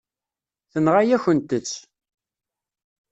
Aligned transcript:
Tenɣa-yakent-tt. 0.71 1.71